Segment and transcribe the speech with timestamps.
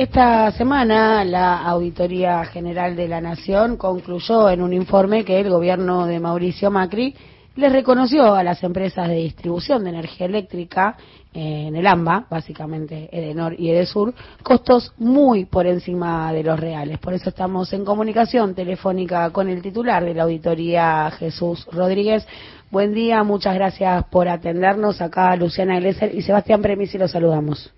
[0.00, 6.06] Esta semana la Auditoría General de la Nación concluyó en un informe que el gobierno
[6.06, 7.14] de Mauricio Macri
[7.56, 10.96] le reconoció a las empresas de distribución de energía eléctrica
[11.34, 16.98] eh, en el AMBA, básicamente Edenor y Edesur, costos muy por encima de los reales.
[16.98, 22.26] Por eso estamos en comunicación telefónica con el titular de la auditoría, Jesús Rodríguez.
[22.70, 25.02] Buen día, muchas gracias por atendernos.
[25.02, 27.70] Acá Luciana Glesser y Sebastián Premisi los saludamos.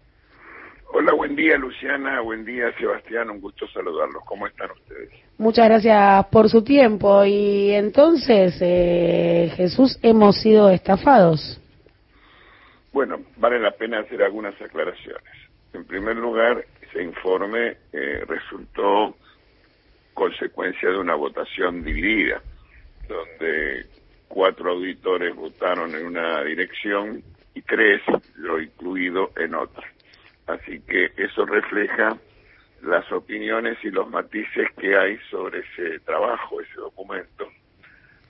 [0.94, 4.22] Hola, buen día Luciana, buen día Sebastián, un gusto saludarlos.
[4.26, 5.08] ¿Cómo están ustedes?
[5.38, 7.24] Muchas gracias por su tiempo.
[7.24, 11.58] Y entonces, eh, Jesús, hemos sido estafados.
[12.92, 15.32] Bueno, vale la pena hacer algunas aclaraciones.
[15.72, 19.16] En primer lugar, ese informe eh, resultó
[20.12, 22.42] consecuencia de una votación dividida,
[23.08, 23.86] donde
[24.28, 27.22] cuatro auditores votaron en una dirección
[27.54, 28.02] y tres,
[28.36, 29.86] lo incluido, en otra.
[30.46, 32.16] Así que eso refleja
[32.82, 37.48] las opiniones y los matices que hay sobre ese trabajo, ese documento,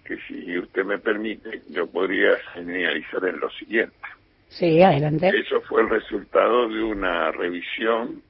[0.05, 3.97] que si usted me permite, yo podría señalizar en lo siguiente.
[4.49, 5.31] Sí, adelante.
[5.35, 8.23] Eso fue el resultado de una revisión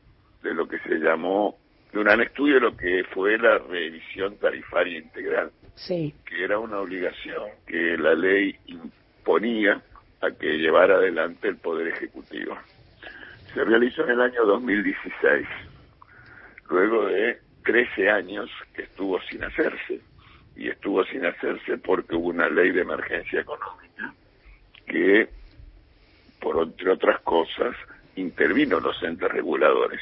[0.43, 1.57] de lo que se llamó,
[1.93, 5.51] de un estudio de lo que fue la revisión tarifaria integral.
[5.75, 6.15] Sí.
[6.25, 9.83] Que era una obligación que la ley imponía
[10.21, 12.57] a que llevara adelante el Poder Ejecutivo
[13.55, 15.47] se realizó en el año 2016,
[16.71, 20.01] luego de 13 años que estuvo sin hacerse,
[20.57, 24.15] y estuvo sin hacerse porque hubo una ley de emergencia económica
[24.87, 25.29] que,
[26.41, 27.75] por entre otras cosas,
[28.17, 30.01] intervino los entes reguladores.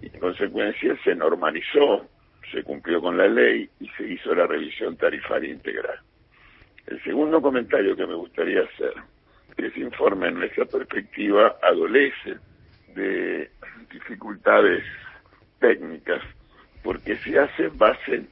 [0.00, 2.06] Y en consecuencia se normalizó,
[2.52, 5.98] se cumplió con la ley y se hizo la revisión tarifaria integral.
[6.86, 8.94] El segundo comentario que me gustaría hacer
[9.66, 12.36] ese informe en esa perspectiva adolece
[12.94, 13.50] de
[13.90, 14.84] dificultades
[15.58, 16.22] técnicas
[16.82, 18.22] porque se hace en base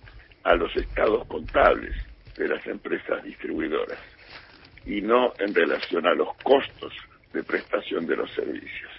[0.44, 1.94] a los estados contables
[2.36, 3.98] de las empresas distribuidoras
[4.84, 6.92] y no en relación a los costos
[7.32, 8.90] de prestación de los servicios.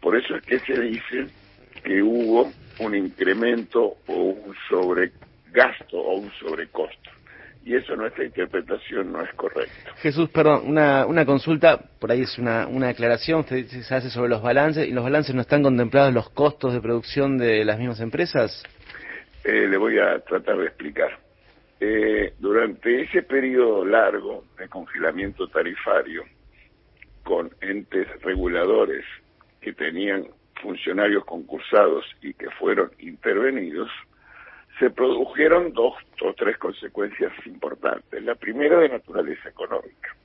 [0.00, 1.28] Por eso es que se dice
[1.84, 7.10] que hubo un incremento o un sobregasto o un sobrecosto
[7.64, 9.94] y eso nuestra interpretación no es correcta.
[9.96, 14.30] Jesús, perdón, una, una consulta, por ahí es una, una aclaración, usted se hace sobre
[14.30, 18.00] los balances, ¿y los balances no están contemplados los costos de producción de las mismas
[18.00, 18.62] empresas?
[19.44, 21.18] Eh, le voy a tratar de explicar.
[21.80, 26.24] Eh, durante ese periodo largo de congelamiento tarifario,
[27.22, 29.04] con entes reguladores
[29.60, 30.26] que tenían
[30.60, 33.90] funcionarios concursados y que fueron intervenidos,
[34.80, 35.92] se produjeron dos
[36.22, 38.24] o tres consecuencias importantes.
[38.24, 40.16] La primera de naturaleza económica.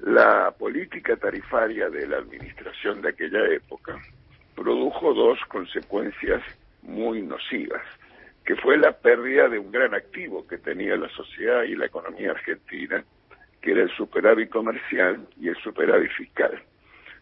[0.00, 3.96] La política tarifaria de la administración de aquella época
[4.56, 6.42] produjo dos consecuencias
[6.82, 7.82] muy nocivas,
[8.44, 12.32] que fue la pérdida de un gran activo que tenía la sociedad y la economía
[12.32, 13.04] argentina,
[13.60, 16.60] que era el superávit comercial y el superávit fiscal.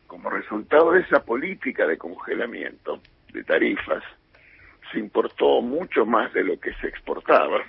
[0.07, 3.03] Como resultado de esa política de congelamiento
[3.35, 4.03] de tarifas,
[4.93, 7.63] se importó mucho más de lo que se exportaba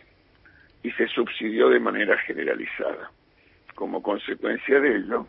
[0.84, 3.12] y se subsidió de manera generalizada.
[3.76, 5.28] Como consecuencia de ello,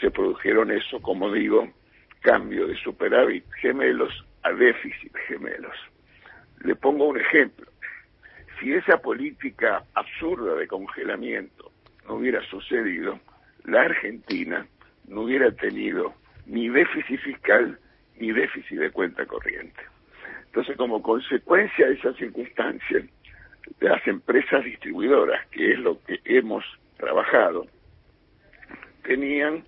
[0.00, 1.68] se produjeron eso, como digo,
[2.20, 5.76] cambio de superávit gemelos a déficit gemelos.
[6.60, 7.66] Le pongo un ejemplo.
[8.58, 11.70] Si esa política absurda de congelamiento
[12.06, 13.18] no hubiera sucedido,
[13.64, 14.66] la Argentina
[15.08, 16.14] no hubiera tenido
[16.46, 17.78] ni déficit fiscal
[18.18, 19.82] ni déficit de cuenta corriente.
[20.56, 23.04] Entonces, como consecuencia de esa circunstancia,
[23.78, 26.64] las empresas distribuidoras, que es lo que hemos
[26.96, 27.66] trabajado,
[29.02, 29.64] tenían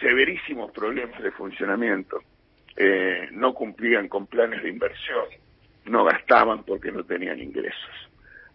[0.00, 2.18] severísimos problemas de funcionamiento,
[2.76, 5.24] eh, no cumplían con planes de inversión,
[5.84, 8.10] no gastaban porque no tenían ingresos.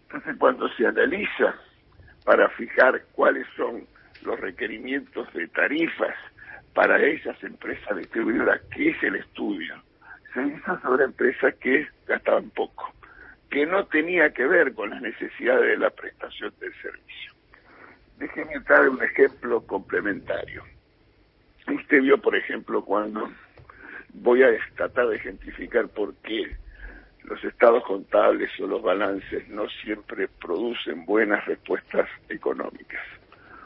[0.08, 1.56] Entonces, cuando se analiza
[2.26, 3.88] para fijar cuáles son
[4.24, 6.16] los requerimientos de tarifas
[6.74, 9.82] para esas empresas distribuidoras, que es el estudio
[10.34, 12.94] se hizo sobre empresas que gastaban poco,
[13.50, 17.34] que no tenía que ver con las necesidades de la prestación del servicio.
[18.18, 20.64] Déjeme dar un ejemplo complementario.
[21.68, 23.30] Usted vio, por ejemplo, cuando
[24.14, 26.56] voy a tratar de ejemplificar por qué
[27.24, 32.83] los estados contables o los balances no siempre producen buenas respuestas económicas.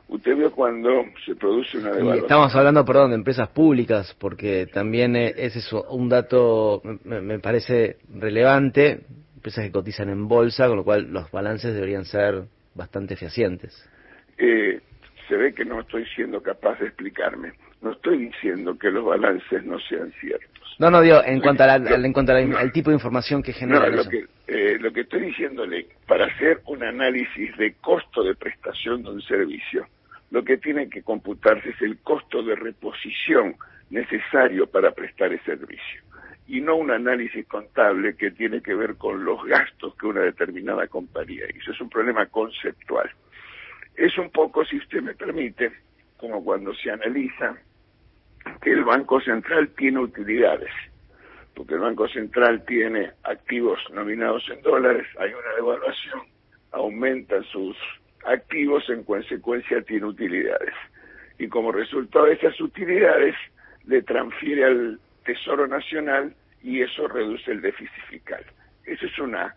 [0.09, 2.23] Usted vio cuando se produce una devaluación.
[2.23, 9.01] Estamos hablando, perdón, de empresas públicas, porque también es eso, un dato, me, parece relevante,
[9.35, 12.43] empresas que cotizan en bolsa, con lo cual los balances deberían ser
[12.73, 13.89] bastante fehacientes.
[14.37, 14.79] Eh,
[15.27, 17.51] se ve que no estoy siendo capaz de explicarme.
[17.81, 20.75] No estoy diciendo que los balances no sean ciertos.
[20.79, 23.89] No, no, digo, en cuanto, a en cuanto al tipo de información que genera.
[23.89, 29.03] lo, Que, eh, lo que estoy diciéndole, para hacer un análisis de costo de prestación
[29.03, 29.87] de un servicio,
[30.31, 33.55] lo que tiene que computarse es el costo de reposición
[33.89, 36.01] necesario para prestar ese servicio
[36.47, 40.87] y no un análisis contable que tiene que ver con los gastos que una determinada
[40.87, 41.71] compañía hizo.
[41.71, 43.09] Es un problema conceptual.
[43.95, 45.71] Es un poco, si usted me permite,
[46.15, 47.57] como cuando se analiza
[48.61, 50.71] que el Banco Central tiene utilidades,
[51.53, 56.21] porque el Banco Central tiene activos nominados en dólares, hay una devaluación,
[56.71, 57.75] aumenta sus
[58.25, 60.73] activos, en consecuencia tiene utilidades.
[61.39, 63.35] Y como resultado de esas utilidades,
[63.85, 66.33] le transfiere al Tesoro Nacional
[66.63, 68.43] y eso reduce el déficit fiscal.
[68.85, 69.55] Eso es una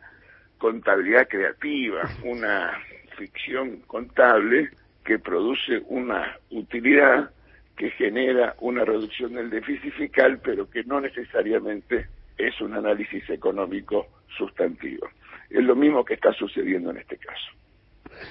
[0.59, 2.73] contabilidad creativa, una
[3.17, 4.71] ficción contable
[5.05, 7.31] que produce una utilidad
[7.77, 14.07] que genera una reducción del déficit fiscal, pero que no necesariamente es un análisis económico
[14.37, 15.09] sustantivo.
[15.49, 17.51] Es lo mismo que está sucediendo en este caso.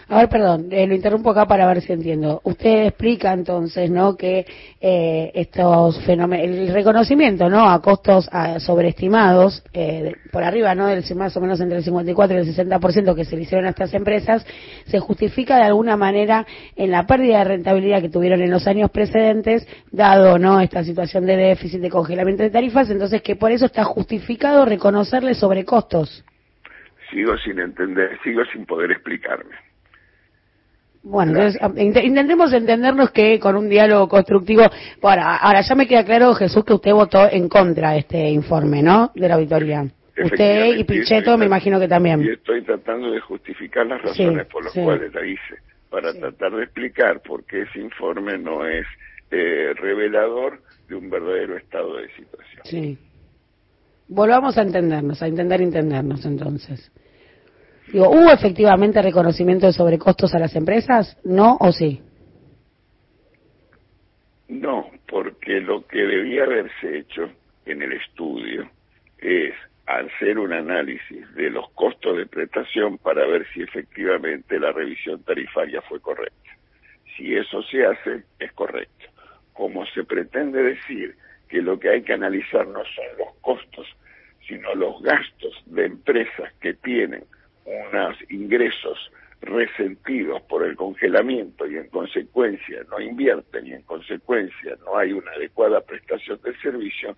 [0.07, 2.41] A ver, perdón, eh, lo interrumpo acá para ver si entiendo.
[2.43, 4.15] Usted explica entonces, ¿no?
[4.15, 4.45] Que
[4.81, 7.69] eh, estos fenómenos, el reconocimiento, ¿no?
[7.69, 10.87] A costos sobreestimados, eh, por arriba, ¿no?
[10.87, 13.69] Del más o menos entre el 54 y el 60% que se le hicieron a
[13.69, 14.45] estas empresas,
[14.85, 16.45] se justifica de alguna manera
[16.75, 20.59] en la pérdida de rentabilidad que tuvieron en los años precedentes, dado, ¿no?
[20.59, 25.33] Esta situación de déficit, de congelamiento de tarifas, entonces que por eso está justificado reconocerle
[25.33, 26.23] sobrecostos.
[27.11, 29.68] Sigo sin entender, sigo sin poder explicarme.
[31.09, 31.59] Bueno, entonces
[32.05, 34.63] intentemos entendernos que con un diálogo constructivo.
[35.01, 38.83] Bueno, ahora ya me queda claro, Jesús, que usted votó en contra de este informe,
[38.83, 39.11] ¿no?
[39.15, 39.87] De la auditoría.
[40.23, 42.21] Usted y Pichetto, me imagino que también.
[42.21, 45.55] Y estoy tratando de justificar las razones por las cuales la hice,
[45.89, 48.85] para tratar de explicar por qué ese informe no es
[49.31, 52.61] eh, revelador de un verdadero estado de situación.
[52.65, 52.97] Sí.
[54.07, 56.91] Volvamos a entendernos, a intentar entendernos entonces.
[57.91, 61.17] Digo, ¿hubo efectivamente reconocimiento de sobrecostos a las empresas?
[61.23, 62.01] ¿No o sí?
[64.47, 67.29] No, porque lo que debía haberse hecho
[67.65, 68.69] en el estudio
[69.17, 69.53] es
[69.87, 75.81] hacer un análisis de los costos de prestación para ver si efectivamente la revisión tarifaria
[75.81, 76.51] fue correcta.
[77.17, 79.05] Si eso se hace, es correcto.
[79.53, 81.15] Como se pretende decir
[81.47, 83.87] que lo que hay que analizar no son los costos,
[84.47, 87.23] sino los gastos de empresas que tienen
[87.69, 89.11] unos ingresos
[89.41, 95.31] resentidos por el congelamiento y en consecuencia no invierten y en consecuencia no hay una
[95.31, 97.15] adecuada prestación del servicio,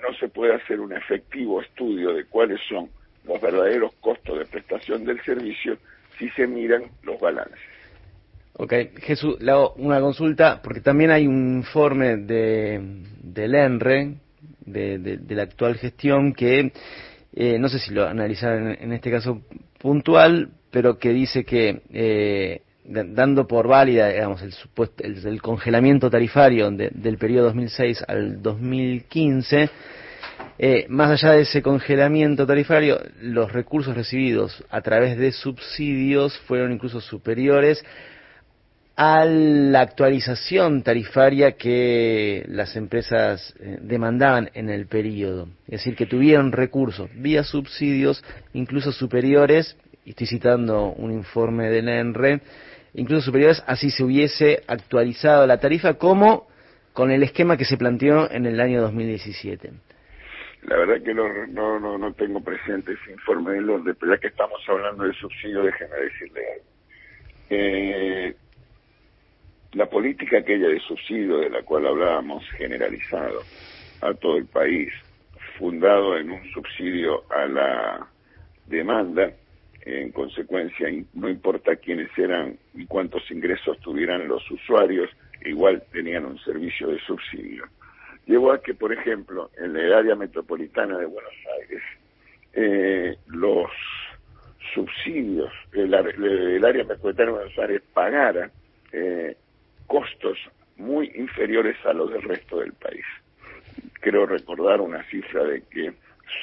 [0.00, 2.88] no se puede hacer un efectivo estudio de cuáles son
[3.24, 5.78] los verdaderos costos de prestación del servicio
[6.18, 7.58] si se miran los balances.
[8.56, 9.36] Ok, Jesús,
[9.76, 12.80] una consulta, porque también hay un informe de,
[13.20, 14.14] del ENRE,
[14.60, 16.72] de, de, la actual gestión, que
[17.32, 19.42] eh, no sé si lo analizaron en este caso
[19.84, 26.70] puntual, pero que dice que eh, dando por válida, digamos, el, supuesto, el, congelamiento tarifario
[26.70, 29.68] del periodo 2006 al 2015,
[30.58, 36.72] eh, más allá de ese congelamiento tarifario, los recursos recibidos a través de subsidios fueron
[36.72, 37.84] incluso superiores
[38.96, 45.48] a la actualización tarifaria que las empresas eh, demandaban en el periodo.
[45.66, 51.88] Es decir, que tuvieron recursos vía subsidios incluso superiores, y estoy citando un informe del
[51.88, 52.40] ENRE,
[52.94, 56.46] incluso superiores así se hubiese actualizado la tarifa como
[56.92, 59.72] con el esquema que se planteó en el año 2017.
[60.62, 64.28] La verdad que no, no, no, tengo presente ese informe del orden, pero ya que
[64.28, 66.64] estamos hablando de subsidio, déjenme decirle algo.
[67.50, 68.34] Eh,
[69.74, 73.42] la política aquella de subsidio de la cual hablábamos, generalizado
[74.00, 74.92] a todo el país,
[75.58, 78.06] fundado en un subsidio a la
[78.66, 79.32] demanda,
[79.84, 85.10] en consecuencia no importa quiénes eran y cuántos ingresos tuvieran los usuarios,
[85.44, 87.64] igual tenían un servicio de subsidio.
[88.26, 91.82] Llevó a que, por ejemplo, en el área metropolitana de Buenos Aires,
[92.54, 93.70] eh, los
[94.72, 95.92] subsidios, el,
[96.64, 98.50] área metropolitana de Buenos Aires pagara
[98.92, 99.36] eh,
[99.86, 100.38] costos
[100.76, 103.04] muy inferiores a los del resto del país.
[104.00, 105.92] Quiero recordar una cifra de que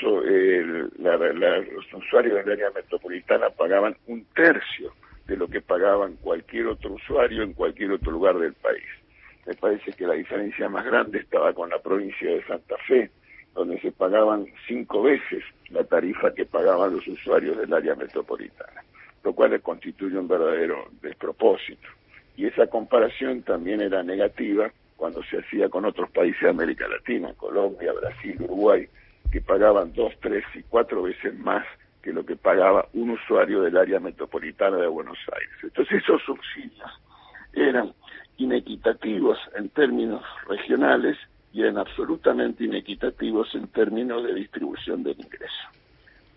[0.02, 4.94] los usuarios del área metropolitana pagaban un tercio
[5.28, 8.84] de lo que pagaban cualquier otro usuario en cualquier otro lugar del país.
[9.46, 13.10] Me parece que la diferencia más grande estaba con la provincia de Santa Fe,
[13.54, 18.84] donde se pagaban cinco veces la tarifa que pagaban los usuarios del área metropolitana,
[19.24, 21.88] lo cual constituye un verdadero despropósito
[22.36, 27.34] y esa comparación también era negativa cuando se hacía con otros países de América Latina,
[27.38, 28.88] Colombia, Brasil, Uruguay,
[29.32, 31.66] que pagaban dos, tres y cuatro veces más
[32.02, 35.56] que lo que pagaba un usuario del área metropolitana de Buenos Aires.
[35.64, 36.90] Entonces esos subsidios
[37.54, 37.94] eran
[38.38, 41.18] inequitativos en términos regionales
[41.54, 45.68] y eran absolutamente inequitativos en términos de distribución del ingreso.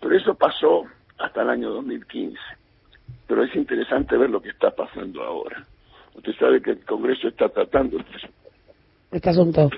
[0.00, 0.84] Pero eso pasó
[1.18, 2.38] hasta el año 2015.
[3.26, 5.64] Pero es interesante ver lo que está pasando ahora.
[6.14, 7.98] Usted sabe que el Congreso está tratando
[9.10, 9.70] este asunto.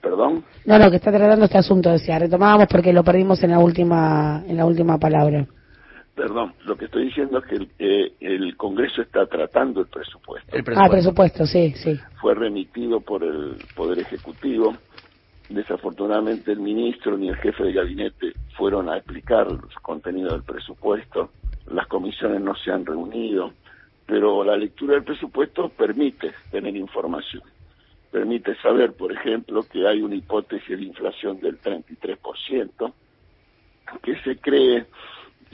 [0.00, 0.44] ¿Perdón?
[0.66, 2.18] No, no, que está tratando este asunto, decía.
[2.18, 5.46] Retomábamos porque lo perdimos en la última, en la última palabra.
[6.14, 10.56] Perdón, lo que estoy diciendo es que el, eh, el Congreso está tratando el presupuesto.
[10.56, 10.84] el presupuesto.
[10.84, 11.98] Ah, presupuesto, sí, sí.
[12.20, 14.74] Fue remitido por el Poder Ejecutivo.
[15.48, 21.30] Desafortunadamente el ministro ni el jefe de gabinete fueron a explicar los contenidos del presupuesto.
[21.66, 23.52] Las comisiones no se han reunido,
[24.06, 27.42] pero la lectura del presupuesto permite tener información
[28.14, 32.92] permite saber, por ejemplo, que hay una hipótesis de inflación del 33%,
[34.00, 34.86] que se cree,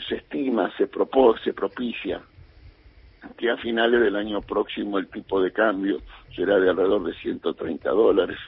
[0.06, 2.20] se estima, se propone, se propicia
[3.38, 6.02] que a finales del año próximo el tipo de cambio
[6.36, 8.38] será de alrededor de 130 dólares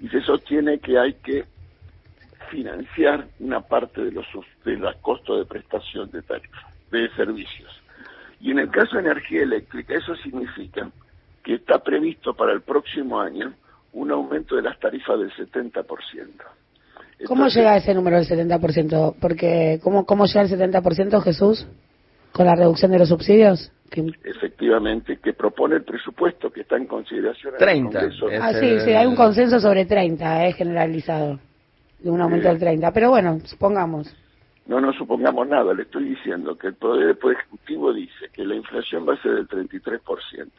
[0.00, 1.44] y se sostiene que hay que
[2.50, 4.26] financiar una parte de los
[4.64, 7.85] de los costos de prestación de tarifas, de servicios.
[8.40, 10.90] Y en el caso de energía eléctrica, eso significa
[11.42, 13.54] que está previsto para el próximo año
[13.92, 15.84] un aumento de las tarifas del 70%.
[17.24, 19.16] ¿Cómo llega a ese número del 70%?
[19.20, 21.66] Porque, ¿cómo, ¿Cómo llega al 70%, Jesús?
[22.32, 23.72] ¿Con la reducción de los subsidios?
[24.24, 27.54] Efectivamente, que propone el presupuesto que está en consideración.
[27.58, 27.98] 30.
[28.40, 31.38] ah, sí, sí, hay un consenso sobre 30, eh, generalizado,
[31.98, 32.92] de un aumento del 30.
[32.92, 34.14] Pero bueno, supongamos.
[34.66, 39.08] No, no supongamos nada, le estoy diciendo que el Poder Ejecutivo dice que la inflación
[39.08, 40.50] va a ser del 33%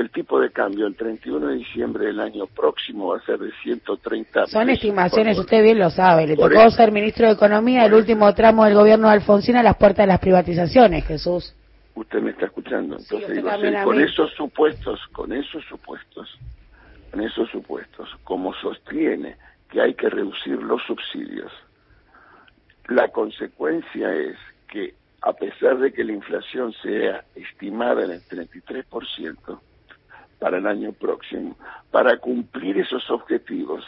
[0.00, 3.50] el tipo de cambio el 31 de diciembre del año próximo va a ser de
[3.62, 6.26] 130 Son estimaciones, usted bien lo sabe.
[6.26, 9.76] Le tocó ser ministro de Economía el último tramo del gobierno de Alfonsín a las
[9.76, 11.54] puertas de las privatizaciones, Jesús.
[11.94, 12.98] Usted me está escuchando.
[12.98, 13.42] Entonces,
[13.84, 16.38] con esos supuestos, con esos supuestos,
[17.10, 19.36] con esos supuestos, como sostiene
[19.70, 21.50] que hay que reducir los subsidios,
[22.88, 24.36] la consecuencia es
[24.68, 29.60] que a pesar de que la inflación sea estimada en el 33%,
[30.38, 31.56] para el año próximo.
[31.90, 33.84] Para cumplir esos objetivos,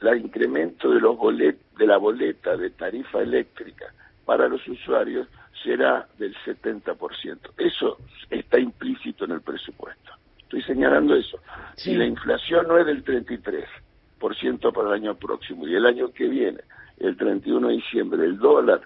[0.00, 3.92] el incremento de, los bolet, de la boleta de tarifa eléctrica
[4.24, 5.26] para los usuarios
[5.62, 7.38] será del 70%.
[7.56, 7.98] Eso
[8.30, 10.12] está implícito en el presupuesto.
[10.38, 11.38] Estoy señalando eso.
[11.76, 16.28] Si la inflación no es del 33% para el año próximo y el año que
[16.28, 16.60] viene,
[16.98, 18.80] el 31 de diciembre, el dólar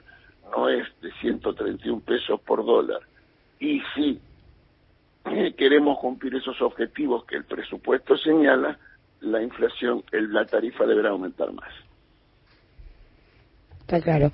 [0.50, 3.00] no es de 131 pesos por dólar,
[3.58, 4.20] y si
[5.56, 8.78] queremos cumplir esos objetivos que el presupuesto señala,
[9.20, 11.70] la inflación, la tarifa deberá aumentar más.
[13.80, 14.32] Está claro.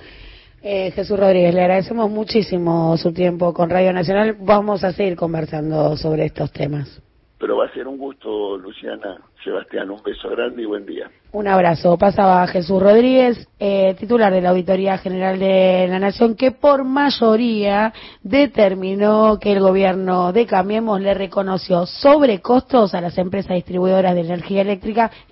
[0.62, 4.37] Eh, Jesús Rodríguez, le agradecemos muchísimo su tiempo con Radio Nacional.
[4.40, 7.02] Vamos a seguir conversando sobre estos temas.
[7.38, 11.11] Pero va a ser un gusto, Luciana, Sebastián, un beso grande y buen día.
[11.33, 11.99] Un abrazo.
[11.99, 17.93] Pasaba Jesús Rodríguez, eh, titular de la Auditoría General de la Nación, que por mayoría
[18.23, 24.62] determinó que el gobierno de Cambiemos le reconoció sobrecostos a las empresas distribuidoras de energía
[24.62, 25.11] eléctrica